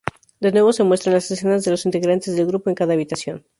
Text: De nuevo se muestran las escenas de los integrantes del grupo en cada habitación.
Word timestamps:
De 0.39 0.51
nuevo 0.51 0.73
se 0.73 0.81
muestran 0.83 1.13
las 1.13 1.29
escenas 1.29 1.63
de 1.63 1.69
los 1.69 1.85
integrantes 1.85 2.35
del 2.35 2.47
grupo 2.47 2.71
en 2.71 2.75
cada 2.75 2.93
habitación. 2.95 3.45